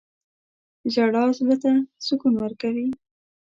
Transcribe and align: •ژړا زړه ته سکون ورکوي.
•ژړا 0.93 1.23
زړه 1.37 1.55
ته 1.63 1.71
سکون 2.05 2.33
ورکوي. 2.39 2.87